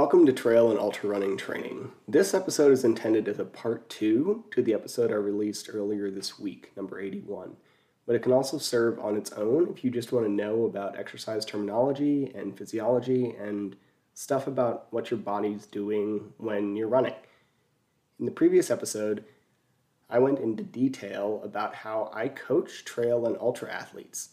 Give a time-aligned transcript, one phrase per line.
[0.00, 1.90] Welcome to Trail and Ultra Running Training.
[2.06, 6.38] This episode is intended as a part two to the episode I released earlier this
[6.38, 7.56] week, number 81.
[8.06, 10.96] But it can also serve on its own if you just want to know about
[10.96, 13.74] exercise terminology and physiology and
[14.14, 17.16] stuff about what your body's doing when you're running.
[18.20, 19.24] In the previous episode,
[20.08, 24.28] I went into detail about how I coach trail and ultra athletes,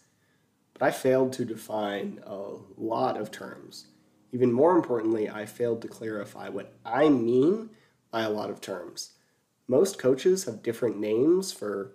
[0.74, 3.88] but I failed to define a lot of terms.
[4.36, 7.70] Even more importantly, I failed to clarify what I mean
[8.12, 9.14] by a lot of terms.
[9.66, 11.94] Most coaches have different names for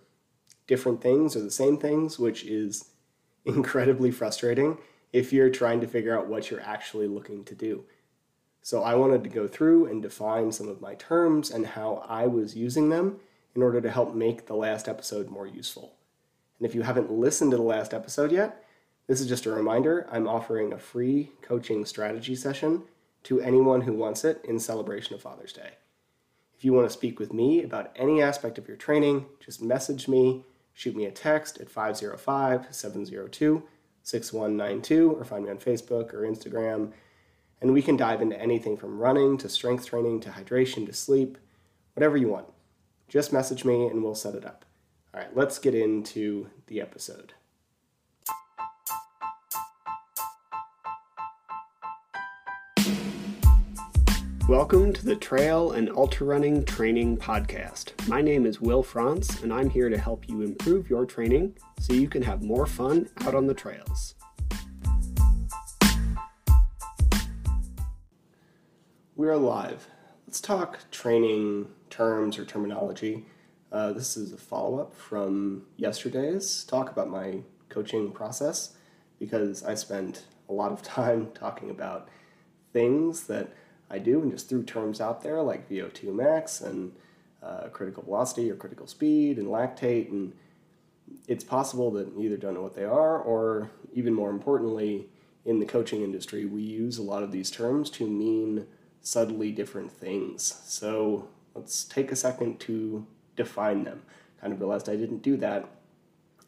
[0.66, 2.92] different things or the same things, which is
[3.44, 4.78] incredibly frustrating
[5.12, 7.84] if you're trying to figure out what you're actually looking to do.
[8.62, 12.26] So I wanted to go through and define some of my terms and how I
[12.26, 13.20] was using them
[13.54, 15.92] in order to help make the last episode more useful.
[16.58, 18.64] And if you haven't listened to the last episode yet,
[19.06, 22.84] this is just a reminder I'm offering a free coaching strategy session
[23.24, 25.72] to anyone who wants it in celebration of Father's Day.
[26.56, 30.08] If you want to speak with me about any aspect of your training, just message
[30.08, 33.62] me, shoot me a text at 505 702
[34.02, 36.92] 6192, or find me on Facebook or Instagram.
[37.60, 41.38] And we can dive into anything from running to strength training to hydration to sleep,
[41.94, 42.46] whatever you want.
[43.08, 44.64] Just message me and we'll set it up.
[45.12, 47.34] All right, let's get into the episode.
[54.50, 57.92] Welcome to the Trail and Ultra Running Training Podcast.
[58.08, 61.92] My name is Will Frantz, and I'm here to help you improve your training so
[61.92, 64.16] you can have more fun out on the trails.
[69.14, 69.86] We're live.
[70.26, 73.26] Let's talk training terms or terminology.
[73.70, 78.74] Uh, this is a follow up from yesterday's talk about my coaching process
[79.20, 82.08] because I spent a lot of time talking about
[82.72, 83.52] things that
[83.90, 86.92] I do and just threw terms out there like VO2 max and
[87.42, 90.10] uh, critical velocity or critical speed and lactate.
[90.10, 90.32] And
[91.26, 95.08] it's possible that you either don't know what they are or, even more importantly,
[95.44, 98.66] in the coaching industry, we use a lot of these terms to mean
[99.00, 100.60] subtly different things.
[100.64, 104.02] So let's take a second to define them.
[104.40, 105.68] Kind of realized I didn't do that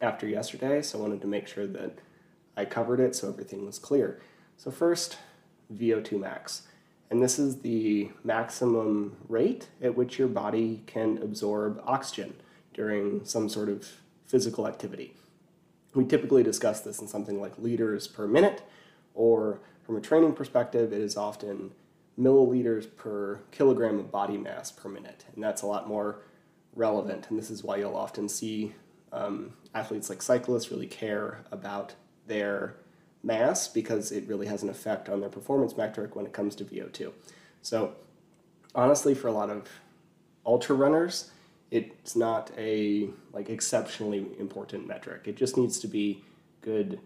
[0.01, 1.99] after yesterday, so I wanted to make sure that
[2.55, 4.21] I covered it so everything was clear.
[4.57, 5.17] So, first,
[5.73, 6.63] VO2 max
[7.09, 12.33] and this is the maximum rate at which your body can absorb oxygen
[12.73, 13.87] during some sort of
[14.25, 15.15] physical activity.
[15.93, 18.63] We typically discuss this in something like liters per minute,
[19.13, 21.71] or from a training perspective, it is often
[22.19, 26.21] milliliters per kilogram of body mass per minute, and that's a lot more
[26.75, 27.27] relevant.
[27.29, 28.73] And this is why you'll often see
[29.11, 31.93] um, athletes like cyclists really care about
[32.25, 32.75] their
[33.23, 36.65] mass because it really has an effect on their performance metric when it comes to
[36.65, 37.11] VO2.
[37.61, 37.95] So,
[38.75, 39.67] honestly, for a lot of
[40.45, 41.31] ultra runners,
[41.71, 45.21] it's not a like exceptionally important metric.
[45.25, 46.23] It just needs to be
[46.61, 46.99] good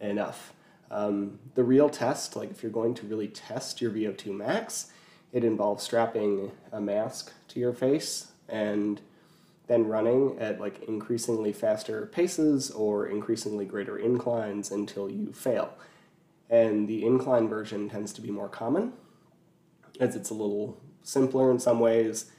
[0.00, 0.52] enough.
[0.90, 4.90] Um, the real test, like if you're going to really test your VO2 max,
[5.32, 9.00] it involves strapping a mask to your face and
[9.70, 15.72] then running at like increasingly faster paces or increasingly greater inclines until you fail.
[16.50, 18.94] And the incline version tends to be more common
[20.00, 22.32] as it's a little simpler in some ways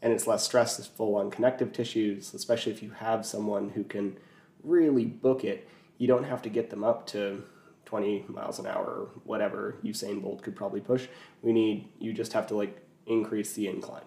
[0.00, 4.16] and it's less stressful on connective tissues, especially if you have someone who can
[4.64, 5.68] really book it.
[5.98, 7.42] You don't have to get them up to
[7.84, 11.06] 20 miles an hour or whatever Usain Bolt could probably push.
[11.42, 14.04] We need, you just have to like increase the incline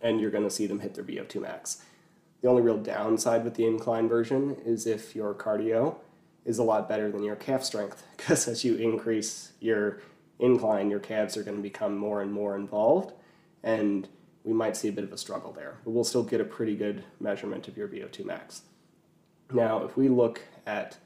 [0.00, 1.82] and you're going to see them hit their VO2 max.
[2.40, 5.96] The only real downside with the incline version is if your cardio
[6.44, 10.00] is a lot better than your calf strength, because as you increase your
[10.38, 13.12] incline, your calves are going to become more and more involved,
[13.62, 14.08] and
[14.44, 15.78] we might see a bit of a struggle there.
[15.84, 18.62] But we'll still get a pretty good measurement of your VO2 max.
[19.52, 20.96] Now, if we look at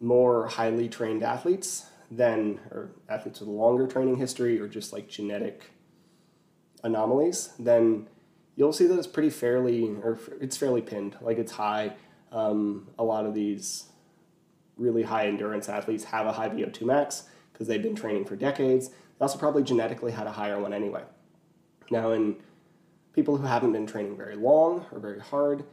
[0.00, 5.08] more highly trained athletes, then, or athletes with a longer training history, or just like
[5.08, 5.71] genetic
[6.82, 8.08] anomalies, then
[8.56, 11.92] you'll see that it's pretty fairly, or it's fairly pinned, like it's high.
[12.30, 13.84] Um, a lot of these
[14.76, 18.88] really high endurance athletes have a high VO2 max because they've been training for decades.
[18.88, 21.02] They also probably genetically had a higher one anyway.
[21.90, 22.36] Now, in
[23.12, 25.64] people who haven't been training very long or very hard,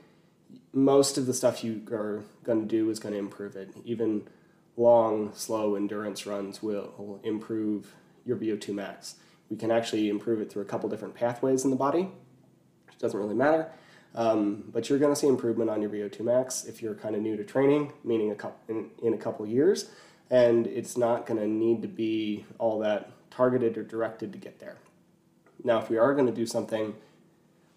[0.74, 3.70] most of the stuff you are going to do is going to improve it.
[3.86, 4.28] Even
[4.76, 7.94] long, slow endurance runs will improve
[8.26, 9.16] your VO2 max.
[9.50, 12.10] We can actually improve it through a couple different pathways in the body,
[12.88, 13.72] which doesn't really matter.
[14.16, 17.22] Um, but you're going to see improvement on your VO2 max if you're kind of
[17.22, 19.90] new to training, meaning a couple, in, in a couple years.
[20.32, 24.60] And it's not going to need to be all that targeted or directed to get
[24.60, 24.78] there.
[25.64, 26.96] Now, if we are going to do something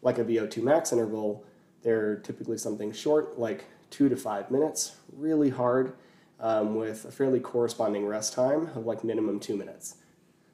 [0.03, 1.45] like a VO2 max interval,
[1.83, 5.95] they're typically something short, like two to five minutes, really hard,
[6.41, 9.97] um, with a fairly corresponding rest time of like minimum two minutes.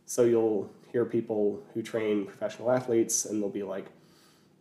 [0.06, 3.86] So you'll hear people who train professional athletes, and they'll be like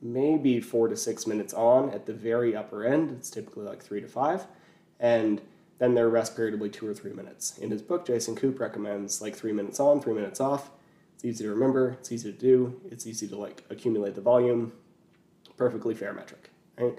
[0.01, 3.11] maybe four to six minutes on at the very upper end.
[3.11, 4.45] It's typically like three to five.
[4.99, 5.41] And
[5.79, 7.57] then their rest period will be two or three minutes.
[7.57, 10.71] In his book, Jason Koop recommends like three minutes on, three minutes off.
[11.15, 14.73] It's easy to remember, it's easy to do, it's easy to like accumulate the volume.
[15.55, 16.95] Perfectly fair metric, right?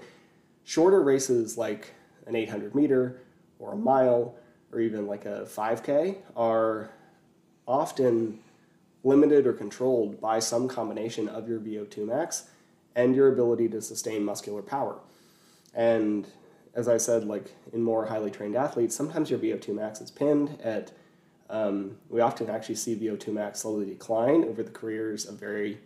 [0.65, 1.93] Shorter races like
[2.27, 3.21] an 800 meter
[3.59, 4.35] or a mile
[4.73, 6.89] or even like a 5K are
[7.65, 8.39] often
[9.03, 12.49] limited or controlled by some combination of your VO2 max
[12.95, 14.99] and your ability to sustain muscular power.
[15.73, 16.27] And
[16.73, 20.59] as I said, like in more highly trained athletes, sometimes your VO2 max is pinned
[20.61, 20.91] at,
[21.49, 25.79] um, we often actually see VO2 max slowly decline over the careers of very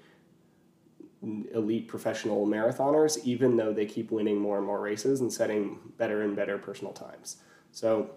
[1.53, 6.23] elite professional marathoners, even though they keep winning more and more races and setting better
[6.23, 7.37] and better personal times.
[7.71, 8.09] So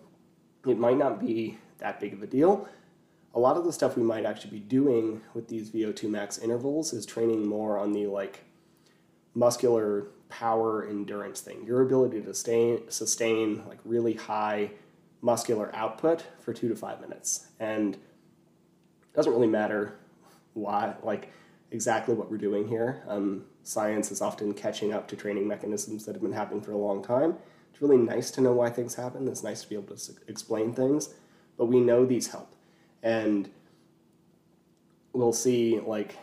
[0.67, 2.69] it might not be that big of a deal.
[3.37, 6.95] A lot of the stuff we might actually be doing with these VO2 max intervals
[6.95, 8.45] is training more on the like
[9.35, 14.71] muscular power endurance thing, your ability to stay, sustain like really high
[15.21, 17.49] muscular output for two to five minutes.
[17.61, 19.99] And it doesn't really matter
[20.55, 21.31] why, like
[21.71, 23.03] exactly what we're doing here.
[23.07, 26.79] Um, science is often catching up to training mechanisms that have been happening for a
[26.79, 27.35] long time.
[27.71, 29.29] It's really nice to know why things happen.
[29.29, 31.13] It's nice to be able to explain things,
[31.59, 32.56] but we know these help.
[33.07, 33.49] And
[35.13, 36.17] we'll see like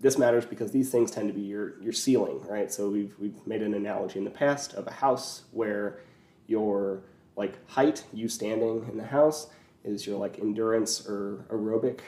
[0.00, 2.72] this matters because these things tend to be your, your ceiling, right?
[2.72, 6.00] So we've, we've made an analogy in the past of a house where
[6.48, 7.04] your
[7.36, 9.46] like height, you standing in the house,
[9.84, 12.00] is your like endurance or aerobic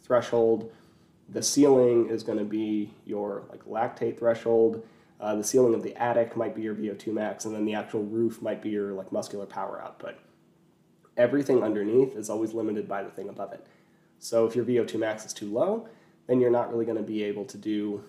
[0.00, 0.72] threshold.
[1.30, 4.86] The ceiling is going to be your like lactate threshold.
[5.20, 8.04] Uh, the ceiling of the attic might be your VO2 max, and then the actual
[8.04, 10.14] roof might be your like muscular power output.
[11.16, 13.66] Everything underneath is always limited by the thing above it.
[14.18, 15.88] So if your VO2 max is too low,
[16.26, 18.02] then you're not really going to be able to do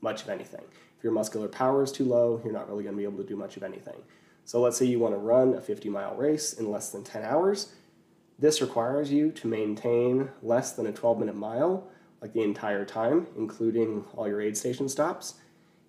[0.00, 0.64] much of anything.
[0.98, 3.28] If your muscular power is too low, you're not really going to be able to
[3.28, 3.96] do much of anything.
[4.44, 7.22] So let's say you want to run a 50 mile race in less than 10
[7.22, 7.72] hours.
[8.38, 11.88] This requires you to maintain less than a 12 minute mile
[12.20, 15.34] like the entire time, including all your aid station stops.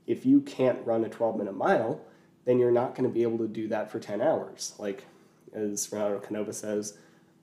[0.05, 2.01] If you can't run a 12 minute mile,
[2.45, 4.75] then you're not going to be able to do that for 10 hours.
[4.77, 5.05] Like
[5.55, 6.97] as Renato Canova says,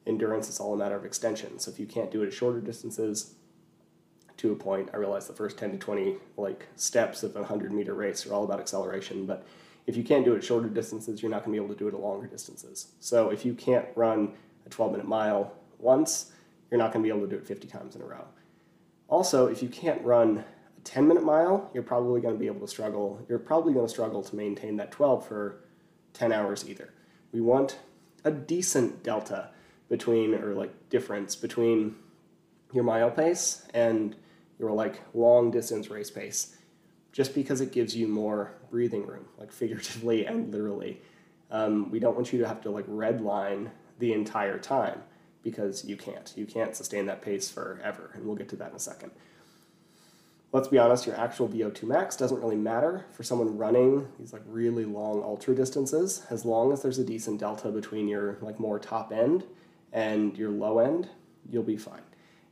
[0.06, 1.58] endurance is all a matter of extension.
[1.58, 3.34] So if you can't do it at shorter distances,
[4.42, 4.90] to a point.
[4.92, 8.34] I realize the first 10 to 20 like steps of a 100 meter race are
[8.34, 9.46] all about acceleration, but
[9.86, 11.78] if you can't do it at shorter distances, you're not going to be able to
[11.78, 12.88] do it at longer distances.
[13.00, 14.32] So if you can't run
[14.66, 16.32] a 12 minute mile once,
[16.70, 18.24] you're not going to be able to do it 50 times in a row.
[19.08, 22.60] Also, if you can't run a 10 minute mile, you're probably going to be able
[22.60, 23.24] to struggle.
[23.28, 25.64] You're probably going to struggle to maintain that 12 for
[26.14, 26.92] 10 hours either.
[27.32, 27.78] We want
[28.24, 29.50] a decent delta
[29.88, 31.96] between, or like difference between
[32.72, 34.16] your mile pace and
[34.58, 36.56] your like long distance race pace
[37.12, 41.00] just because it gives you more breathing room, like figuratively and literally.
[41.50, 45.02] Um, we don't want you to have to like redline the entire time
[45.42, 46.32] because you can't.
[46.36, 49.10] You can't sustain that pace forever, and we'll get to that in a second.
[50.52, 54.42] Let's be honest, your actual VO2 max doesn't really matter for someone running these like
[54.46, 56.26] really long ultra distances.
[56.28, 59.44] As long as there's a decent delta between your like more top end
[59.94, 61.08] and your low end,
[61.48, 62.02] you'll be fine.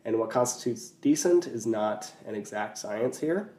[0.07, 3.51] And what constitutes decent is not an exact science here.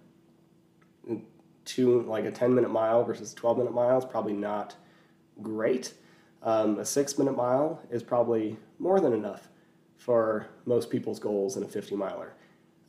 [1.63, 4.75] Two, like a 10 minute mile versus a 12 minute mile is probably not
[5.43, 5.93] great.
[6.41, 9.49] Um, a six minute mile is probably more than enough
[9.97, 12.33] for most people's goals in a 50 miler.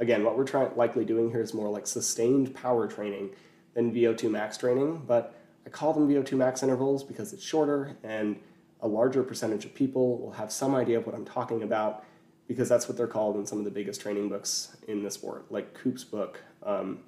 [0.02, 3.30] Again, what we're trying likely doing here is more like sustained power training
[3.74, 8.34] than VO2 max training, but I call them VO2 max intervals because it's shorter and
[8.80, 12.04] a larger percentage of people will have some idea of what I'm talking about
[12.48, 15.44] because that's what they're called in some of the biggest training books in the sport,
[15.52, 16.98] like Koop's book um,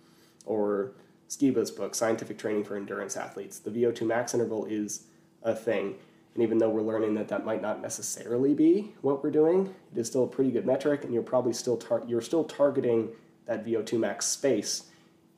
[0.47, 0.93] or
[1.29, 3.59] Skiba's book, Scientific Training for Endurance Athletes.
[3.59, 5.07] The VO2 max interval is
[5.43, 5.97] a thing.
[6.35, 9.99] And even though we're learning that that might not necessarily be what we're doing, it
[9.99, 13.11] is still a pretty good metric, and you're probably still you're still targeting
[13.47, 14.85] that VO2 max space,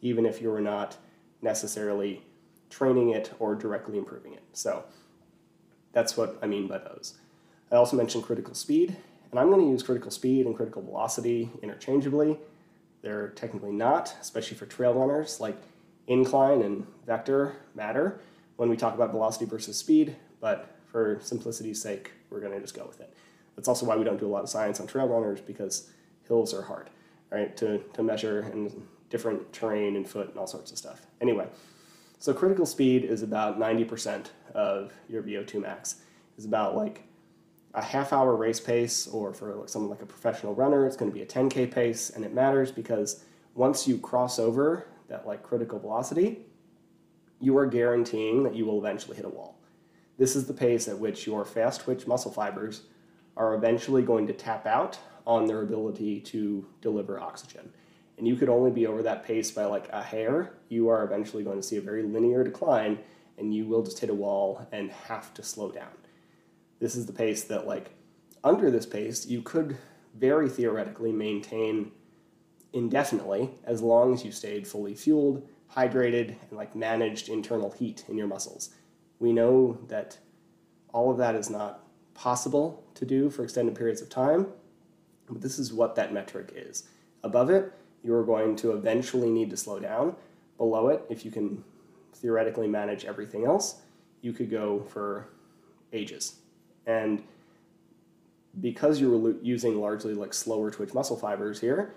[0.01, 0.97] even if you're not
[1.43, 2.23] necessarily
[2.71, 4.43] training it or directly improving it.
[4.53, 4.85] So
[5.93, 7.15] that's what I mean by those.
[7.71, 8.97] I also mentioned critical speed,
[9.31, 12.39] and I'm going to use critical speed and critical velocity interchangeably.
[13.03, 15.57] They're technically not, especially for trail runners, like
[16.07, 18.21] incline and vector matter
[18.57, 22.75] when we talk about velocity versus speed, but for simplicity's sake, we're going to just
[22.75, 23.15] go with it.
[23.55, 25.91] That's also why we don't do a lot of science on trail runners because
[26.27, 26.91] hills are hard,
[27.31, 27.57] right?
[27.57, 31.07] To, to measure and different terrain and foot and all sorts of stuff.
[31.21, 31.47] Anyway,
[32.19, 35.97] so critical speed is about 90% of your VO2 max.
[36.37, 37.03] It's about like
[37.75, 41.15] a half hour race pace, or for someone like a professional runner, it's going to
[41.15, 42.11] be a 10K pace.
[42.11, 43.25] And it matters because
[43.55, 46.47] once you cross over that like critical velocity,
[47.41, 49.59] you are guaranteeing that you will eventually hit a wall.
[50.19, 52.83] This is the pace at which your fast twitch muscle fibers
[53.37, 57.71] are eventually going to tap out on their ability to deliver oxygen.
[58.17, 60.55] And you could only be over that pace by like a hair.
[60.69, 62.99] You are eventually going to see a very linear decline
[63.39, 65.93] and you will just hit a wall and have to slow down.
[66.79, 67.91] This is the pace that, like,
[68.45, 69.77] under this pace, you could
[70.15, 71.93] very theoretically maintain
[72.73, 78.17] indefinitely as long as you stayed fully fueled, hydrated, and like managed internal heat in
[78.17, 78.71] your muscles.
[79.19, 80.19] We know that
[80.93, 84.47] all of that is not possible to do for extended periods of time,
[85.27, 86.85] but this is what that metric is.
[87.23, 90.17] Above it, you're going to eventually need to slow down.
[90.59, 91.65] Below it, if you can
[92.15, 93.81] theoretically manage everything else,
[94.23, 95.29] you could go for
[95.93, 96.37] ages.
[96.87, 97.23] And
[98.61, 101.95] because you're using largely like slower twitch muscle fibers here,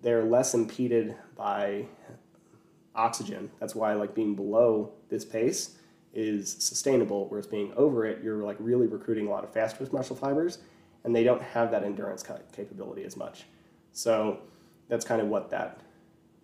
[0.00, 1.86] they're less impeded by
[2.94, 3.50] oxygen.
[3.60, 5.76] That's why like being below this pace
[6.14, 9.92] is sustainable, whereas being over it, you're like really recruiting a lot of fast twitch
[9.92, 10.58] muscle fibers,
[11.04, 13.44] and they don't have that endurance capability as much.
[13.92, 14.38] So
[14.88, 15.80] that's kind of what that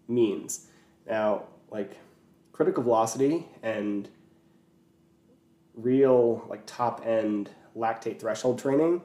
[0.08, 0.66] means.
[1.06, 1.98] Now, like
[2.52, 4.08] critical velocity and
[5.74, 9.00] real like top end lactate threshold training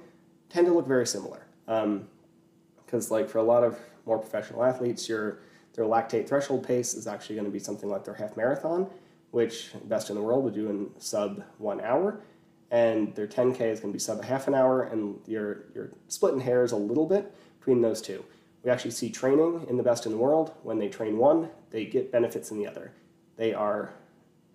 [0.49, 1.45] tend to look very similar.
[1.65, 5.39] Because um, like for a lot of more professional athletes, your
[5.73, 8.87] their lactate threshold pace is actually going to be something like their half marathon,
[9.33, 12.21] which best in the world would do in sub one hour,
[12.69, 16.39] and their 10k is going to be sub half an hour, and you're you're splitting
[16.39, 18.23] hairs a little bit between those two.
[18.63, 20.53] We actually see training in the best in the world.
[20.61, 22.91] When they train one, they get benefits in the other.
[23.35, 23.91] They are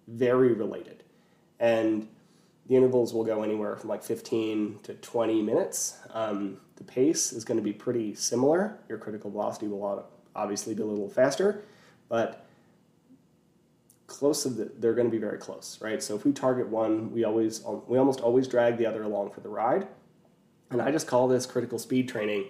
[0.06, 1.02] very related,
[1.58, 2.06] and
[2.68, 5.98] the intervals will go anywhere from like 15 to 20 minutes.
[6.14, 8.78] Um, the pace is going to be pretty similar.
[8.88, 10.06] Your critical velocity will
[10.36, 11.64] obviously be a little faster,
[12.08, 12.47] but
[14.08, 16.02] close to the, they're going to be very close, right?
[16.02, 19.40] So if we target one, we always we almost always drag the other along for
[19.40, 19.86] the ride,
[20.70, 22.46] and I just call this critical speed training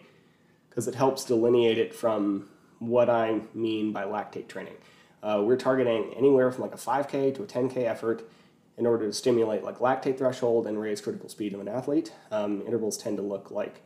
[0.71, 2.49] because it helps delineate it from
[2.79, 4.77] what I mean by lactate training.
[5.23, 8.29] Uh, we're targeting anywhere from like a 5K to a 10K effort
[8.77, 12.13] in order to stimulate like lactate threshold and raise critical speed of an athlete.
[12.31, 13.83] Um, intervals tend to look like,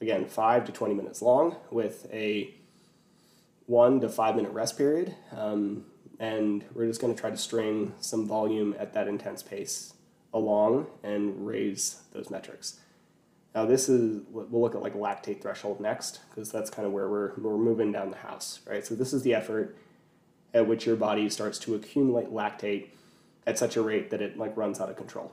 [0.00, 2.54] again, 5 to 20 minutes long with a
[3.66, 5.16] 1 to 5 minute rest period.
[5.36, 5.86] Um,
[6.20, 9.94] and we're just going to try to string some volume at that intense pace
[10.32, 12.78] along and raise those metrics.
[13.54, 17.08] Now this is, we'll look at like lactate threshold next, because that's kind of where
[17.08, 18.86] we're, we're moving down the house, right?
[18.86, 19.76] So this is the effort
[20.54, 22.90] at which your body starts to accumulate lactate
[23.46, 25.32] at such a rate that it like runs out of control.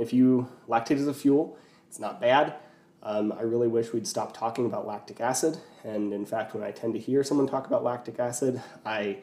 [0.00, 2.54] If you lactate as a fuel, it's not bad.
[3.02, 5.58] Um, I really wish we'd stop talking about lactic acid.
[5.84, 9.18] And in fact, when I tend to hear someone talk about lactic acid, I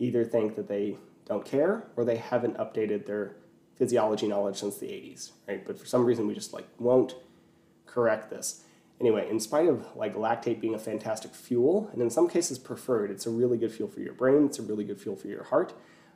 [0.00, 3.36] either think that they don't care or they haven't updated their
[3.76, 5.64] physiology knowledge since the 80s, right?
[5.64, 7.14] But for some reason, we just like won't
[7.86, 8.64] correct this.
[9.00, 13.10] Anyway, in spite of like lactate being a fantastic fuel, and in some cases preferred,
[13.10, 14.46] it's a really good fuel for your brain.
[14.46, 15.72] It's a really good fuel for your heart.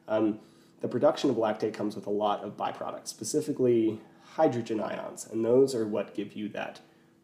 [0.08, 0.40] Um,
[0.80, 4.00] the production of lactate comes with a lot of byproducts, specifically
[4.34, 6.80] hydrogen ions, and those are what give you that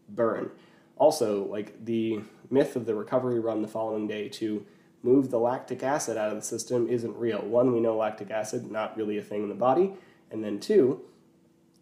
[0.09, 0.51] burn.
[0.97, 4.65] Also, like the myth of the recovery run the following day to
[5.03, 7.41] move the lactic acid out of the system isn't real.
[7.41, 9.95] One, we know lactic acid, not really a thing in the body.
[10.31, 11.03] And then two,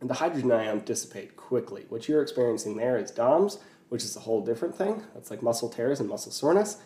[0.00, 1.86] the hydrogen ions dissipate quickly.
[1.88, 3.58] What you're experiencing there is DOMS,
[3.88, 5.02] which is a whole different thing.
[5.14, 6.78] That's like muscle tears and muscle soreness.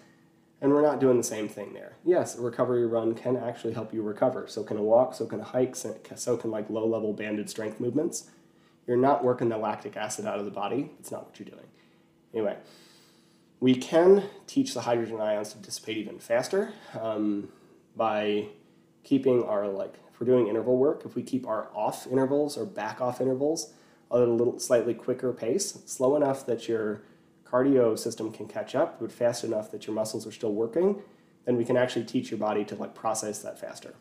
[0.60, 1.96] And we're not doing the same thing there.
[2.04, 4.46] Yes, a recovery run can actually help you recover.
[4.46, 7.80] So can a walk, so can a hike, so can like low level banded strength
[7.80, 8.30] movements.
[8.86, 10.92] You're not working the lactic acid out of the body.
[11.00, 11.66] It's not what you're doing.
[12.32, 12.56] Anyway,
[13.62, 17.48] we can teach the hydrogen ions to dissipate even faster um,
[17.94, 18.44] by
[19.04, 22.66] keeping our like if we're doing interval work, if we keep our off intervals or
[22.66, 23.72] back off intervals
[24.10, 27.02] at a little slightly quicker pace, slow enough that you're
[27.44, 31.00] cardio system can catch up, but fast enough that your muscles are still working,
[31.44, 33.94] then we can actually teach your body to like process that faster.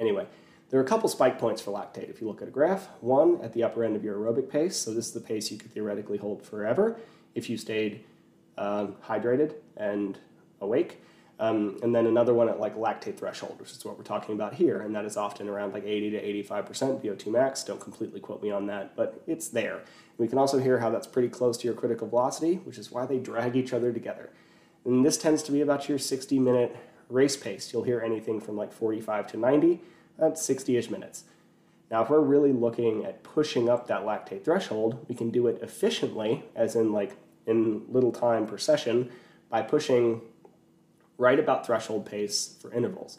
[0.00, 0.26] Anyway,
[0.70, 2.10] there are a couple spike points for lactate.
[2.10, 4.76] If you look at a graph, one at the upper end of your aerobic pace,
[4.76, 6.98] so this is the pace you could theoretically hold forever
[7.36, 8.02] if you stayed
[8.58, 10.18] um, hydrated and
[10.60, 11.02] awake.
[11.40, 14.54] Um, and then another one at like lactate threshold, which is what we're talking about
[14.54, 17.64] here, and that is often around like 80 to 85% VO2 max.
[17.64, 19.80] Don't completely quote me on that, but it's there.
[20.18, 23.06] We can also hear how that's pretty close to your critical velocity, which is why
[23.06, 24.30] they drag each other together.
[24.84, 26.76] And this tends to be about your 60 minute
[27.08, 27.72] race pace.
[27.72, 29.80] You'll hear anything from like 45 to 90,
[30.18, 31.24] that's 60 ish minutes.
[31.90, 35.60] Now, if we're really looking at pushing up that lactate threshold, we can do it
[35.60, 39.10] efficiently, as in like in little time per session,
[39.50, 40.20] by pushing
[41.18, 43.18] right about threshold pace for intervals.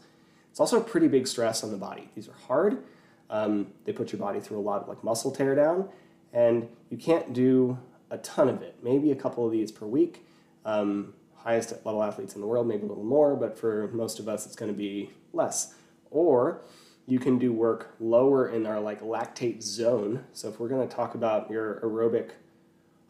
[0.52, 2.10] It's also a pretty big stress on the body.
[2.16, 2.84] These are hard.
[3.30, 5.90] Um, they put your body through a lot of like muscle tear down,
[6.32, 7.78] and you can't do
[8.12, 8.76] a ton of it.
[8.84, 10.26] Maybe a couple of these per week.
[10.66, 14.30] Um, highest level athletes in the world, maybe a little more, but for most of
[14.30, 15.76] us, it's going to be less.
[16.10, 16.62] Or
[17.06, 20.24] you can do work lower in our like lactate zone.
[20.32, 22.32] So if we're going to talk about your aerobic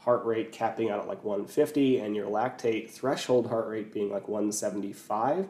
[0.04, 4.28] heart rate capping out at like 150 and your lactate threshold heart rate being like
[4.28, 5.48] 175,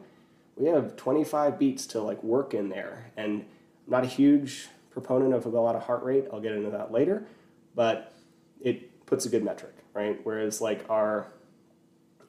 [0.55, 3.12] we have 25 beats to like work in there.
[3.17, 3.45] And
[3.86, 6.25] I'm not a huge proponent of a lot of heart rate.
[6.31, 7.25] I'll get into that later,
[7.74, 8.13] but
[8.62, 10.19] it puts a good metric, right?
[10.24, 11.27] Whereas like our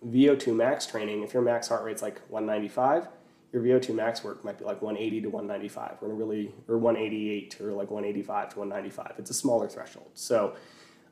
[0.07, 3.07] VO2 max training, if your max heart rate's like 195,
[3.53, 5.99] your VO2 max work might be like 180 to 195.
[6.01, 9.19] We're really, or 188 or like 185 to 195.
[9.19, 10.11] It's a smaller threshold.
[10.15, 10.57] So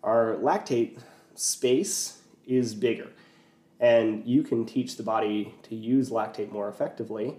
[0.02, 0.98] our lactate
[1.34, 3.10] space is bigger.
[3.80, 7.36] And you can teach the body to use lactate more effectively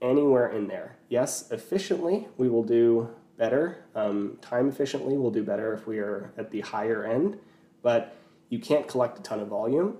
[0.00, 0.96] anywhere in there.
[1.08, 3.84] Yes, efficiently, we will do better.
[3.94, 7.38] Um, time efficiently, we'll do better if we are at the higher end,
[7.82, 8.16] but
[8.48, 9.98] you can't collect a ton of volume.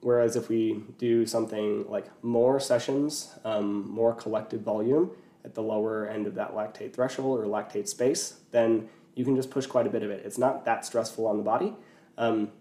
[0.00, 5.10] Whereas if we do something like more sessions, um, more collected volume
[5.44, 9.50] at the lower end of that lactate threshold or lactate space, then you can just
[9.50, 10.22] push quite a bit of it.
[10.24, 11.74] It's not that stressful on the body.
[12.16, 12.52] Um,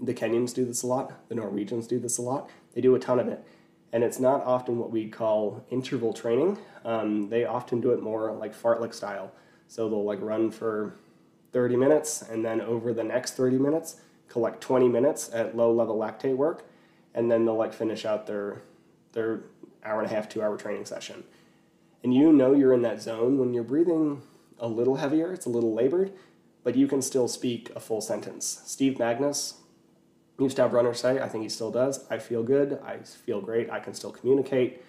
[0.00, 2.50] the Kenyans do this a lot, the Norwegians do this a lot.
[2.74, 3.44] They do a ton of it.
[3.92, 6.58] And it's not often what we call interval training.
[6.84, 9.30] Um, they often do it more like fartlek style.
[9.68, 10.94] So they'll like run for
[11.52, 13.96] 30 minutes and then over the next 30 minutes,
[14.28, 16.64] collect 20 minutes at low level lactate work,
[17.14, 18.62] and then they'll like finish out their
[19.12, 19.42] their
[19.84, 21.22] hour and a half, two hour training session.
[22.02, 24.22] And you know you're in that zone when you're breathing
[24.62, 26.12] a little heavier, it's a little labored,
[26.64, 28.62] but you can still speak a full sentence.
[28.64, 29.56] Steve Magness
[30.38, 33.40] used to have runners say, I think he still does, I feel good, I feel
[33.40, 34.82] great, I can still communicate.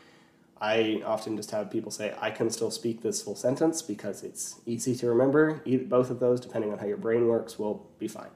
[0.61, 4.61] I often just have people say, I can still speak this full sentence because it's
[4.65, 5.61] easy to remember.
[5.65, 8.29] Either, both of those, depending on how your brain works, will be fine.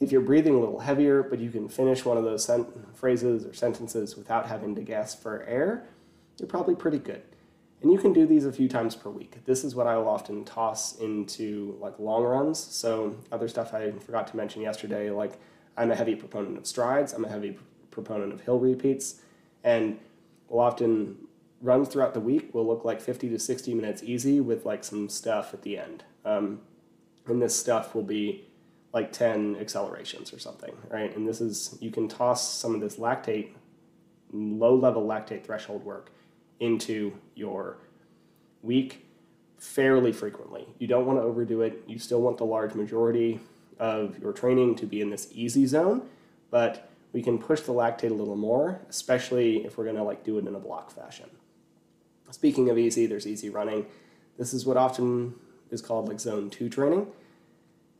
[0.00, 2.48] If you're breathing a little heavier, but you can finish one of those
[2.94, 5.86] phrases or sentences without having to gasp for air,
[6.38, 7.22] you're probably pretty good.
[7.84, 9.44] And you can do these a few times per week.
[9.44, 12.58] This is what I will often toss into like long runs.
[12.58, 15.38] So other stuff I forgot to mention yesterday, like
[15.76, 17.12] I'm a heavy proponent of strides.
[17.12, 19.20] I'm a heavy pr- proponent of hill repeats,
[19.64, 19.98] and
[20.48, 21.26] we'll often
[21.60, 25.10] run throughout the week will look like 50 to 60 minutes easy with like some
[25.10, 26.04] stuff at the end.
[26.24, 26.62] Um,
[27.26, 28.46] and this stuff will be
[28.94, 31.14] like 10 accelerations or something, right?
[31.14, 33.50] And this is you can toss some of this lactate,
[34.32, 36.10] low level lactate threshold work
[36.60, 37.76] into your
[38.62, 39.06] week
[39.58, 40.66] fairly frequently.
[40.78, 41.82] You don't want to overdo it.
[41.86, 43.40] You still want the large majority
[43.78, 46.02] of your training to be in this easy zone,
[46.50, 50.24] but we can push the lactate a little more, especially if we're going to like
[50.24, 51.30] do it in a block fashion.
[52.30, 53.86] Speaking of easy, there's easy running.
[54.36, 55.34] This is what often
[55.70, 57.06] is called like zone 2 training.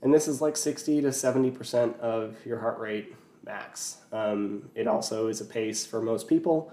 [0.02, 3.14] And this is like 60 to 70% of your heart rate
[3.44, 3.98] max.
[4.12, 6.72] Um, it also is a pace for most people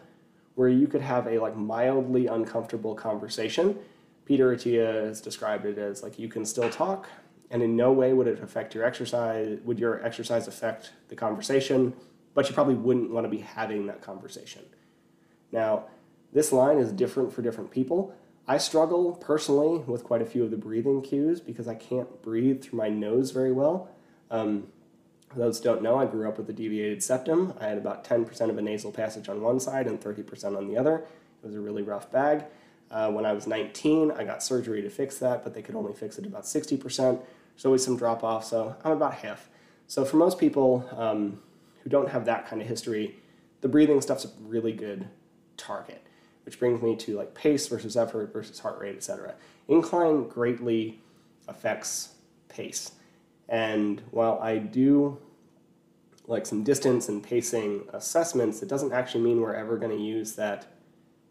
[0.61, 3.79] where you could have a like mildly uncomfortable conversation.
[4.25, 7.09] Peter Attia has described it as like you can still talk,
[7.49, 9.57] and in no way would it affect your exercise.
[9.65, 11.95] Would your exercise affect the conversation?
[12.35, 14.61] But you probably wouldn't want to be having that conversation.
[15.51, 15.85] Now,
[16.31, 18.13] this line is different for different people.
[18.47, 22.61] I struggle personally with quite a few of the breathing cues because I can't breathe
[22.61, 23.89] through my nose very well.
[24.29, 24.67] Um,
[25.31, 27.53] for those don't know, I grew up with a deviated septum.
[27.59, 30.77] I had about 10% of a nasal passage on one side and 30% on the
[30.77, 30.97] other.
[30.97, 32.43] It was a really rough bag.
[32.89, 35.93] Uh, when I was 19, I got surgery to fix that, but they could only
[35.93, 37.21] fix it about 60%.
[37.53, 39.49] There's always some drop off, so I'm about half.
[39.87, 41.41] So for most people um,
[41.83, 43.15] who don't have that kind of history,
[43.61, 45.07] the breathing stuff's a really good
[45.55, 46.05] target,
[46.43, 49.35] which brings me to like pace versus effort versus heart rate, etc.
[49.69, 50.99] Incline greatly
[51.47, 52.15] affects
[52.49, 52.91] pace.
[53.49, 55.17] And while I do
[56.27, 60.33] like some distance and pacing assessments, it doesn't actually mean we're ever going to use
[60.35, 60.67] that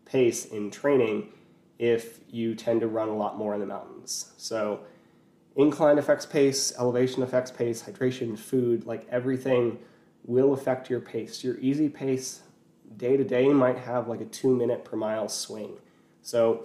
[0.05, 1.33] pace in training
[1.79, 4.33] if you tend to run a lot more in the mountains.
[4.37, 4.81] So
[5.57, 9.79] incline affects pace, elevation affects pace, hydration, food, like everything
[10.25, 11.43] will affect your pace.
[11.43, 12.43] Your easy pace
[12.97, 15.79] day to day might have like a two minute per mile swing.
[16.23, 16.65] So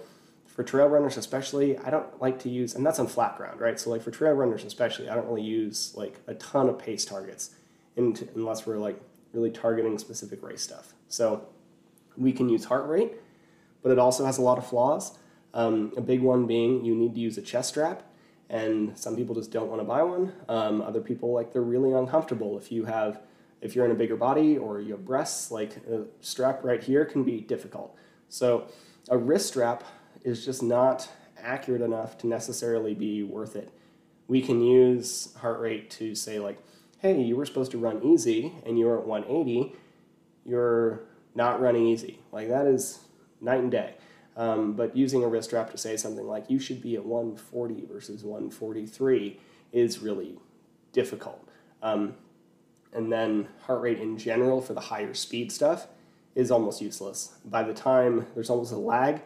[0.56, 3.78] for trail runners especially, I don't like to use, and that's on flat ground, right?
[3.78, 7.04] So like for trail runners especially, I don't really use like a ton of pace
[7.04, 7.50] targets
[7.94, 8.98] unless we're like
[9.34, 10.94] really targeting specific race stuff.
[11.08, 11.46] So
[12.16, 13.12] we can use heart rate,
[13.82, 15.18] but it also has a lot of flaws.
[15.52, 18.02] Um, a big one being you need to use a chest strap,
[18.48, 20.32] and some people just don't want to buy one.
[20.48, 23.20] Um, other people like they're really uncomfortable if you have
[23.60, 27.04] if you're in a bigger body or you have breasts, like a strap right here
[27.04, 27.94] can be difficult.
[28.30, 28.68] So
[29.10, 29.84] a wrist strap
[30.26, 31.08] is just not
[31.40, 33.70] accurate enough to necessarily be worth it.
[34.26, 36.58] We can use heart rate to say like,
[36.98, 39.76] hey, you were supposed to run easy and you're at 180,
[40.44, 41.02] you're
[41.36, 42.18] not running easy.
[42.32, 42.98] Like that is
[43.40, 43.94] night and day.
[44.36, 47.86] Um, but using a wrist strap to say something like you should be at 140
[47.86, 49.38] versus 143
[49.72, 50.38] is really
[50.92, 51.48] difficult.
[51.82, 52.16] Um,
[52.92, 55.86] and then heart rate in general for the higher speed stuff
[56.34, 57.36] is almost useless.
[57.44, 59.22] By the time there's almost a lag,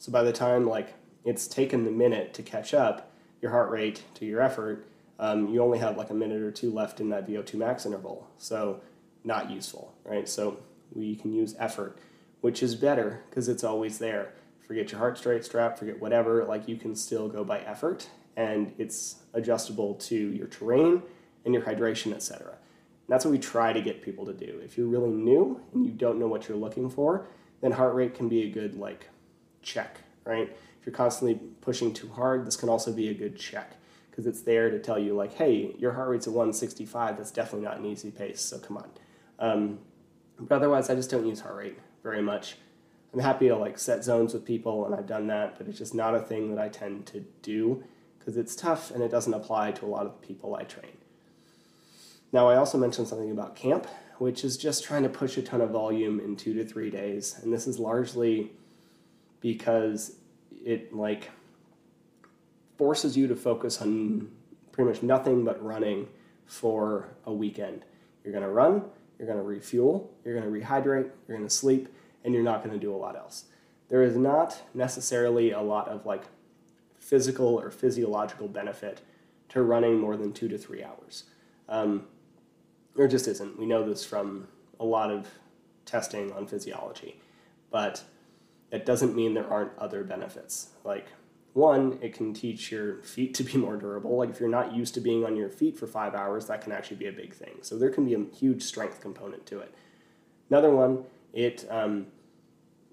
[0.00, 0.94] so by the time like
[1.26, 4.86] it's taken the minute to catch up your heart rate to your effort,
[5.18, 8.26] um, you only have like a minute or two left in that VO2 max interval.
[8.38, 8.80] So
[9.24, 10.26] not useful, right?
[10.26, 10.58] So
[10.94, 11.98] we can use effort,
[12.40, 14.32] which is better because it's always there.
[14.66, 18.08] Forget your heart rate strap, forget whatever, like you can still go by effort
[18.38, 21.02] and it's adjustable to your terrain
[21.44, 22.54] and your hydration, etc.
[23.06, 24.62] That's what we try to get people to do.
[24.64, 27.26] If you're really new and you don't know what you're looking for,
[27.60, 29.06] then heart rate can be a good like
[29.62, 30.48] check, right?
[30.80, 33.76] If you're constantly pushing too hard, this can also be a good check
[34.10, 37.16] because it's there to tell you like, hey, your heart rate's at 165.
[37.16, 38.40] That's definitely not an easy pace.
[38.40, 38.90] So come on.
[39.38, 39.78] Um,
[40.38, 42.56] but otherwise, I just don't use heart rate very much.
[43.12, 45.94] I'm happy to like set zones with people, and I've done that, but it's just
[45.94, 47.82] not a thing that I tend to do
[48.18, 50.92] because it's tough and it doesn't apply to a lot of people I train.
[52.32, 53.86] Now, I also mentioned something about camp,
[54.18, 57.40] which is just trying to push a ton of volume in two to three days.
[57.42, 58.52] And this is largely
[59.40, 60.16] because
[60.64, 61.30] it like
[62.76, 64.30] forces you to focus on
[64.72, 66.08] pretty much nothing but running
[66.46, 67.84] for a weekend.
[68.24, 68.84] You're going to run,
[69.18, 71.88] you're going to refuel, you're going to rehydrate, you're going to sleep,
[72.24, 73.44] and you're not going to do a lot else.
[73.88, 76.24] There is not necessarily a lot of like
[76.98, 79.00] physical or physiological benefit
[79.50, 81.24] to running more than two to three hours.
[81.68, 82.06] Um,
[82.96, 83.58] there just isn't.
[83.58, 84.48] We know this from
[84.78, 85.28] a lot of
[85.86, 87.20] testing on physiology,
[87.70, 88.02] but
[88.70, 90.70] it doesn't mean there aren't other benefits.
[90.84, 91.06] Like,
[91.52, 94.16] one, it can teach your feet to be more durable.
[94.16, 96.72] Like, if you're not used to being on your feet for five hours, that can
[96.72, 97.58] actually be a big thing.
[97.62, 99.74] So, there can be a huge strength component to it.
[100.48, 102.06] Another one, it um,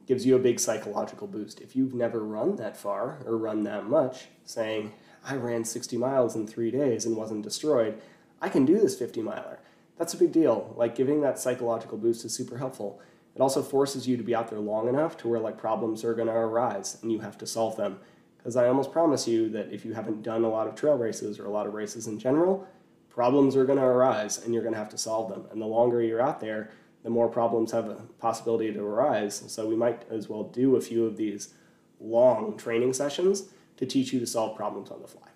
[0.08, 1.62] gives you a big psychological boost.
[1.62, 6.36] If you've never run that far or run that much, saying, I ran 60 miles
[6.36, 8.02] in three days and wasn't destroyed,
[8.42, 9.60] I can do this 50 miler
[9.98, 10.74] that's a big deal.
[10.78, 13.02] Like giving that psychological boost is super helpful.
[13.38, 16.16] It also forces you to be out there long enough to where like problems are
[16.16, 18.00] going to arise and you have to solve them.
[18.36, 21.38] Because I almost promise you that if you haven't done a lot of trail races
[21.38, 22.68] or a lot of races in general,
[23.10, 25.46] problems are going to arise and you're going to have to solve them.
[25.52, 26.72] And the longer you're out there,
[27.04, 29.44] the more problems have a possibility to arise.
[29.46, 31.54] So we might as well do a few of these
[32.00, 35.30] long training sessions to teach you to solve problems on the fly.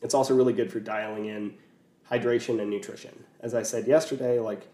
[0.00, 1.52] It's also really good for dialing in
[2.10, 3.24] hydration and nutrition.
[3.40, 4.68] As I said yesterday, like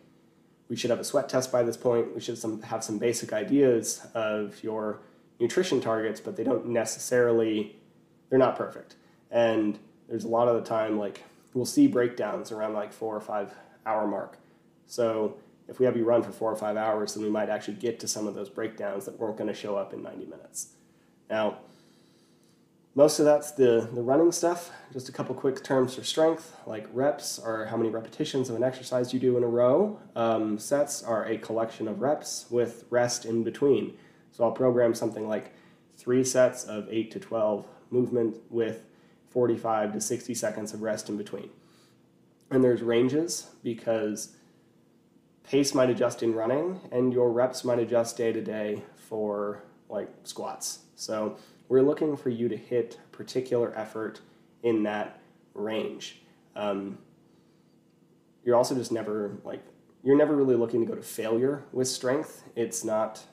[0.68, 2.14] we should have a sweat test by this point.
[2.14, 5.00] We should some, have some basic ideas of your
[5.38, 7.76] nutrition targets, but they don't necessarily,
[8.30, 8.96] they're not perfect.
[9.30, 11.22] And there's a lot of the time, like
[11.52, 13.52] we'll see breakdowns around like four or five
[13.86, 14.38] hour mark.
[14.86, 15.36] So
[15.68, 18.00] if we have you run for four or five hours, then we might actually get
[18.00, 20.68] to some of those breakdowns that weren't going to show up in 90 minutes.
[21.30, 21.58] Now,
[22.94, 24.70] most of that's the, the running stuff.
[24.92, 28.62] Just a couple quick terms for strength, like reps are how many repetitions of an
[28.62, 29.98] exercise you do in a row.
[30.14, 33.96] Um, sets are a collection of reps with rest in between.
[34.30, 35.52] So I'll program something like
[35.96, 38.84] three sets of 8 to 12 movement with
[39.30, 41.50] 45 to 60 seconds of rest in between.
[42.50, 44.36] And there's ranges because
[45.42, 50.08] pace might adjust in running and your reps might adjust day to day for like
[50.22, 50.80] squats.
[50.94, 51.36] So
[51.68, 54.20] we're looking for you to hit a particular effort
[54.62, 55.20] in that
[55.54, 56.22] range.
[56.56, 56.98] Um,
[58.44, 59.62] you're also just never like
[60.02, 62.44] you're never really looking to go to failure with strength.
[62.54, 63.24] It's not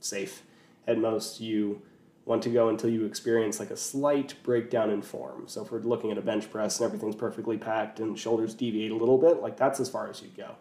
[0.00, 0.42] safe.
[0.86, 1.82] At most, you
[2.26, 5.44] want to go until you experience like a slight breakdown in form.
[5.46, 8.90] So if we're looking at a bench press and everything's perfectly packed and shoulders deviate
[8.90, 10.56] a little bit, like that's as far as you go.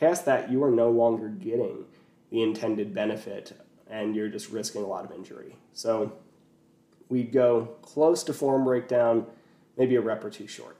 [0.00, 1.84] Past that, you are no longer getting
[2.30, 3.52] the intended benefit
[3.88, 5.56] and you're just risking a lot of injury.
[5.72, 6.12] So
[7.08, 9.26] we'd go close to form breakdown,
[9.76, 10.76] maybe a rep or two short.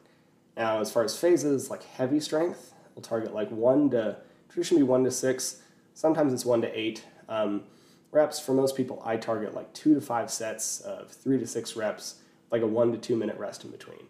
[0.57, 5.05] Now, as far as phases, like heavy strength, we'll target like one to traditionally one
[5.05, 5.63] to six
[5.95, 7.05] Sometimes it's one to eight.
[7.29, 7.63] Um,
[8.11, 11.77] reps, for most people, I target like two to five sets of three to six
[11.77, 12.17] reps,
[12.51, 14.07] like a one to two minute rest in between.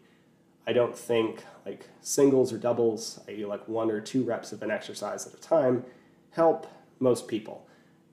[0.66, 4.70] I don't think like singles or doubles, i.e., like one or two reps of an
[4.70, 5.84] exercise at a time,
[6.30, 6.66] help
[6.98, 7.66] most people.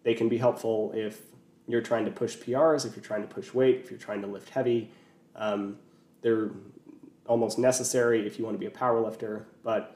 [0.03, 1.21] They can be helpful if
[1.71, 4.27] you're trying to push PRs, if you're trying to push weight, if you're trying to
[4.27, 4.91] lift heavy.
[5.35, 5.77] Um,
[6.21, 6.51] they're
[7.27, 9.95] almost necessary if you want to be a power lifter, but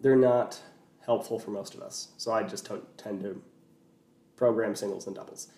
[0.00, 0.60] they're not
[1.04, 2.08] helpful for most of us.
[2.16, 3.40] So I just tend to
[4.36, 5.48] program singles and doubles.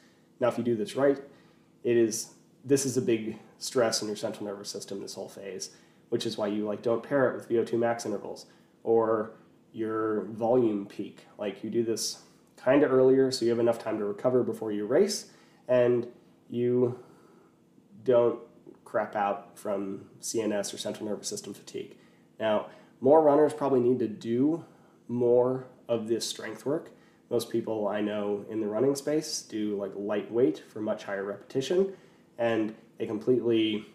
[0.41, 1.19] Now, if you do this right,
[1.83, 5.71] it is this is a big stress in your central nervous system this whole phase,
[6.09, 8.47] which is why you like don't pair it with VO2 max intervals
[8.83, 9.31] or
[9.73, 11.27] your volume peak.
[11.39, 12.23] Like you do this
[12.67, 15.31] kind of earlier so you have enough time to recover before you race
[15.69, 16.09] and
[16.51, 16.99] you
[18.03, 18.41] don't
[18.85, 21.97] crap out from CNS or central nervous system fatigue.
[22.41, 22.67] Now,
[23.01, 24.65] more runners probably need to do
[25.07, 26.91] more of this strength work.
[27.31, 31.93] Most people I know in the running space do like lightweight for much higher repetition,
[32.37, 33.87] and they completely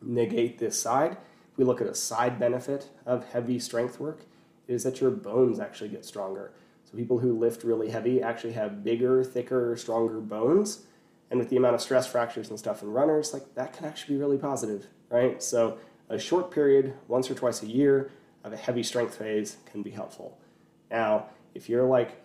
[0.00, 1.18] negate this side.
[1.52, 4.20] If we look at a side benefit of heavy strength work,
[4.68, 6.52] is that your bones actually get stronger.
[6.90, 10.84] So people who lift really heavy actually have bigger, thicker, stronger bones.
[11.30, 14.16] And with the amount of stress fractures and stuff in runners, like that can actually
[14.16, 15.40] be really positive, right?
[15.42, 18.10] So a short period, once or twice a year,
[18.42, 20.38] of a heavy strength phase can be helpful.
[20.90, 22.22] Now, if you're like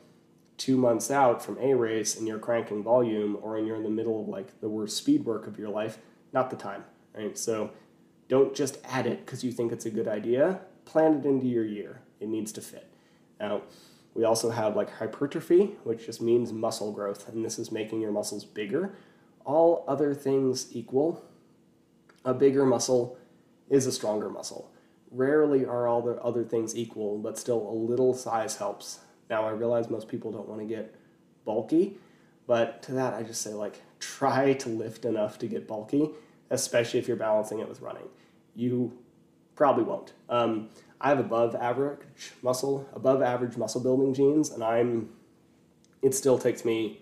[0.57, 4.21] two months out from a race and you're cranking volume or you're in the middle
[4.21, 5.99] of like the worst speed work of your life,
[6.33, 7.37] not the time, right?
[7.37, 7.71] So
[8.27, 10.61] don't just add it because you think it's a good idea.
[10.85, 12.01] Plan it into your year.
[12.19, 12.89] It needs to fit.
[13.39, 13.63] Now,
[14.15, 18.11] we also have like hypertrophy, which just means muscle growth, and this is making your
[18.11, 18.95] muscles bigger.
[19.45, 21.23] All other things equal,
[22.23, 23.17] a bigger muscle
[23.69, 24.71] is a stronger muscle.
[25.11, 28.99] Rarely are all the other things equal, but still a little size helps.
[29.29, 30.95] Now, I realize most people don't want to get
[31.43, 31.97] bulky,
[32.47, 36.09] but to that, I just say like try to lift enough to get bulky,
[36.49, 38.07] especially if you're balancing it with running.
[38.55, 38.97] You
[39.55, 40.13] probably won't.
[40.29, 40.69] Um,
[41.05, 41.99] I have above average
[42.41, 45.09] muscle, above average muscle building genes, and I'm.
[46.01, 46.99] It still takes me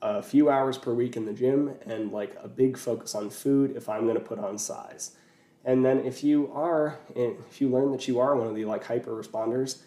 [0.00, 3.74] a few hours per week in the gym and like a big focus on food
[3.76, 5.16] if I'm going to put on size.
[5.64, 8.84] And then if you are, if you learn that you are one of the like
[8.84, 9.78] hyper responders,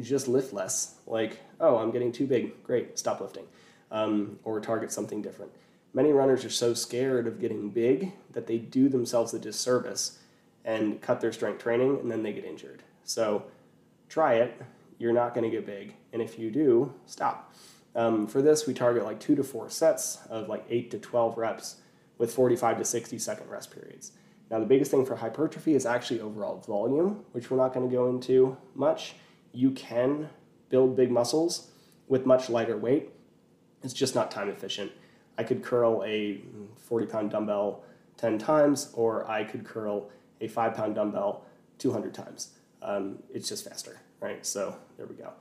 [0.00, 0.96] just lift less.
[1.06, 2.62] Like, oh, I'm getting too big.
[2.64, 3.46] Great, stop lifting,
[3.92, 5.52] um, or target something different.
[5.94, 10.18] Many runners are so scared of getting big that they do themselves a disservice
[10.64, 12.82] and cut their strength training, and then they get injured.
[13.04, 13.44] So
[14.08, 14.60] try it.
[14.98, 15.94] You're not going to get big.
[16.12, 17.52] And if you do, stop.
[17.94, 21.36] Um, for this, we target like two to four sets of like eight to 12
[21.38, 21.76] reps
[22.18, 24.12] with 45 to 60 second rest periods.
[24.50, 27.94] Now, the biggest thing for hypertrophy is actually overall volume, which we're not going to
[27.94, 29.14] go into much.
[29.52, 30.28] You can
[30.68, 31.70] build big muscles
[32.08, 33.10] with much lighter weight.
[33.82, 34.92] It's just not time efficient.
[35.38, 36.40] I could curl a
[36.76, 37.84] 40 pound dumbbell
[38.16, 40.10] 10 times, or I could curl
[40.44, 41.44] a five pound dumbbell
[41.78, 42.50] 200 times.
[42.82, 44.44] Um, it's just faster, right?
[44.44, 45.32] So there we go.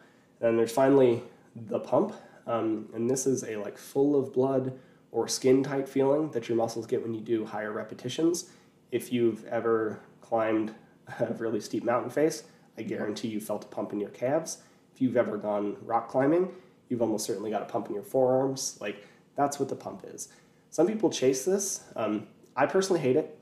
[0.42, 1.24] And there's finally
[1.56, 2.14] the pump,
[2.48, 4.78] um, and this is a like full of blood
[5.12, 8.50] or skin tight feeling that your muscles get when you do higher repetitions.
[8.92, 10.74] If you've ever climbed
[11.20, 12.44] a really steep mountain face,
[12.78, 14.60] I guarantee you felt a pump in your calves.
[14.94, 16.52] If you've ever gone rock climbing,
[16.90, 18.78] you've almost certainly got a pump in your forearms.
[18.82, 20.30] Like that's what the pump is.
[20.70, 21.84] Some people chase this.
[21.96, 23.38] Um, I personally hate it.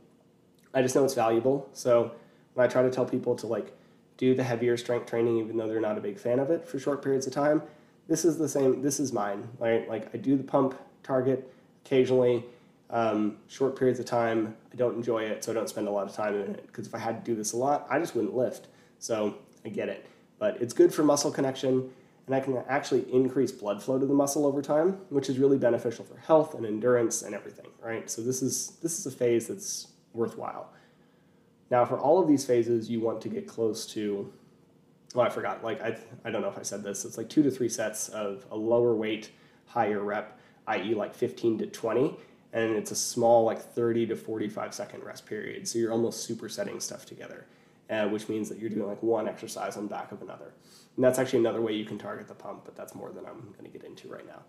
[0.73, 1.69] I just know it's valuable.
[1.73, 2.11] So
[2.53, 3.73] when I try to tell people to like
[4.17, 6.79] do the heavier strength training, even though they're not a big fan of it for
[6.79, 7.61] short periods of time,
[8.07, 8.81] this is the same.
[8.81, 9.47] This is mine.
[9.59, 9.87] Right?
[9.89, 11.51] Like I do the pump target
[11.85, 12.45] occasionally,
[12.89, 14.55] um, short periods of time.
[14.71, 16.67] I don't enjoy it, so I don't spend a lot of time in it.
[16.67, 18.67] Because if I had to do this a lot, I just wouldn't lift.
[18.99, 20.05] So I get it,
[20.39, 21.89] but it's good for muscle connection.
[22.27, 25.57] And I can actually increase blood flow to the muscle over time, which is really
[25.57, 28.09] beneficial for health and endurance and everything, right?
[28.09, 30.71] So this is this is a phase that's worthwhile.
[31.69, 34.31] Now, for all of these phases, you want to get close to,
[35.15, 37.43] well, I forgot, like, I, I don't know if I said this, it's like two
[37.43, 39.31] to three sets of a lower weight,
[39.67, 42.17] higher rep, i.e., like 15 to 20,
[42.53, 45.67] and it's a small, like 30 to 45 second rest period.
[45.67, 47.45] So you're almost supersetting stuff together,
[47.89, 50.53] uh, which means that you're doing like one exercise on back of another.
[50.97, 53.53] And that's actually another way you can target the pump, but that's more than I'm
[53.57, 54.41] going to get into right now.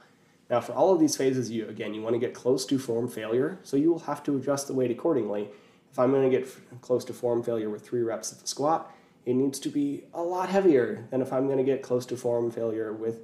[0.50, 3.08] Now, for all of these phases, you again, you want to get close to form
[3.08, 5.48] failure, so you will have to adjust the weight accordingly.
[5.90, 6.48] If I'm going to get
[6.80, 8.92] close to form failure with three reps of a squat,
[9.24, 12.16] it needs to be a lot heavier than if I'm going to get close to
[12.16, 13.20] form failure with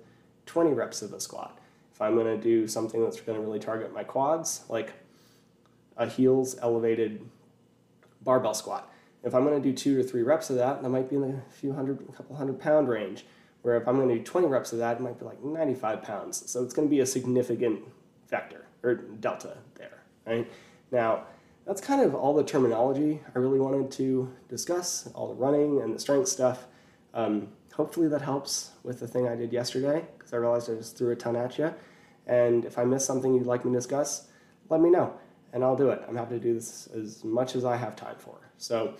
[0.46, 1.58] 20 reps of a squat.
[1.92, 4.92] If I'm going to do something that's going to really target my quads, like
[5.96, 7.28] a heels elevated
[8.22, 8.92] barbell squat,
[9.24, 11.22] if I'm going to do two or three reps of that, that might be in
[11.22, 13.24] the few hundred, couple hundred pound range.
[13.68, 16.02] Where if I'm going to do 20 reps of that, it might be like 95
[16.02, 16.50] pounds.
[16.50, 17.82] So it's going to be a significant
[18.26, 20.50] vector or delta there, right?
[20.90, 21.24] Now,
[21.66, 25.94] that's kind of all the terminology I really wanted to discuss, all the running and
[25.94, 26.64] the strength stuff.
[27.12, 30.96] Um, hopefully that helps with the thing I did yesterday because I realized I just
[30.96, 31.74] threw a ton at you.
[32.26, 34.28] And if I missed something you'd like me to discuss,
[34.70, 35.12] let me know
[35.52, 36.00] and I'll do it.
[36.08, 38.50] I'm happy to do this as much as I have time for.
[38.56, 38.94] So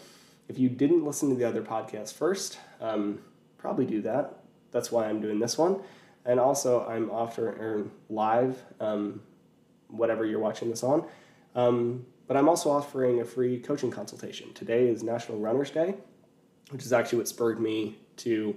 [0.46, 3.20] if you didn't listen to the other podcast first, um,
[3.57, 4.42] probably do that.
[4.70, 5.81] That's why I'm doing this one.
[6.24, 9.22] And also, I'm offering live, um,
[9.88, 11.07] whatever you're watching this on.
[11.54, 14.52] Um, but I'm also offering a free coaching consultation.
[14.52, 15.94] Today is National Runners Day,
[16.70, 18.54] which is actually what spurred me to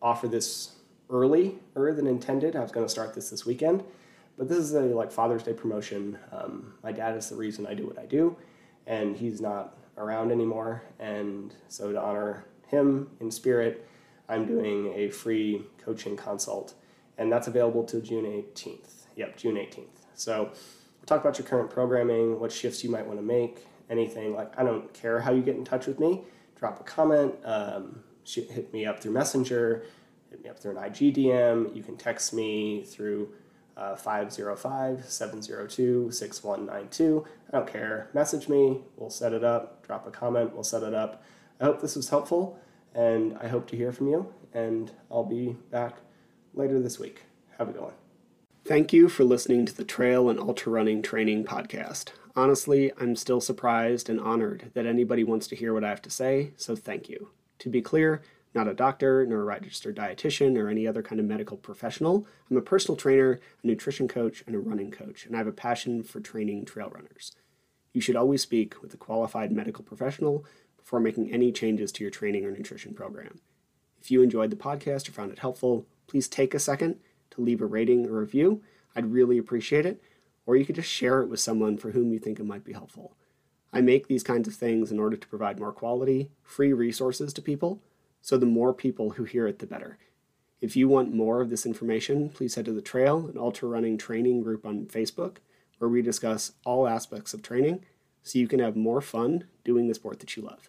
[0.00, 0.76] offer this
[1.10, 2.56] early, earlier than intended.
[2.56, 3.84] I was going to start this this weekend,
[4.38, 6.18] but this is a like Father's Day promotion.
[6.32, 8.34] Um, my dad is the reason I do what I do,
[8.86, 10.82] and he's not around anymore.
[10.98, 13.86] And so to honor him in spirit,
[14.30, 16.74] I'm doing a free coaching consult,
[17.18, 19.06] and that's available till June 18th.
[19.16, 20.04] Yep, June 18th.
[20.14, 20.52] So
[21.04, 24.34] talk about your current programming, what shifts you might want to make, anything.
[24.34, 26.22] Like I don't care how you get in touch with me.
[26.56, 27.34] Drop a comment.
[27.44, 29.84] Um, hit me up through Messenger.
[30.30, 31.74] Hit me up through an IG DM.
[31.74, 33.32] You can text me through
[33.76, 37.26] uh, 505 702 6192.
[37.48, 38.10] I don't care.
[38.14, 38.82] Message me.
[38.96, 39.84] We'll set it up.
[39.84, 40.54] Drop a comment.
[40.54, 41.24] We'll set it up.
[41.60, 42.60] I hope this was helpful
[42.94, 44.32] and I hope to hear from you.
[44.52, 45.96] And I'll be back
[46.54, 47.22] later this week.
[47.58, 47.92] Have a good one.
[48.64, 52.10] Thank you for listening to the Trail and Ultra Running Training Podcast.
[52.36, 56.10] Honestly, I'm still surprised and honored that anybody wants to hear what I have to
[56.10, 57.30] say, so thank you.
[57.60, 58.22] To be clear,
[58.54, 62.26] not a doctor, nor a registered dietitian, or any other kind of medical professional.
[62.50, 65.52] I'm a personal trainer, a nutrition coach, and a running coach, and I have a
[65.52, 67.32] passion for training trail runners.
[67.92, 70.44] You should always speak with a qualified medical professional
[70.90, 73.38] before making any changes to your training or nutrition program.
[74.00, 76.96] If you enjoyed the podcast or found it helpful, please take a second
[77.30, 78.60] to leave a rating or review.
[78.96, 80.02] I'd really appreciate it.
[80.46, 82.72] Or you could just share it with someone for whom you think it might be
[82.72, 83.16] helpful.
[83.72, 87.40] I make these kinds of things in order to provide more quality, free resources to
[87.40, 87.80] people
[88.20, 89.96] so the more people who hear it, the better.
[90.60, 93.96] If you want more of this information, please head to the Trail and Ultra Running
[93.96, 95.36] Training group on Facebook,
[95.78, 97.84] where we discuss all aspects of training
[98.24, 100.68] so you can have more fun doing the sport that you love.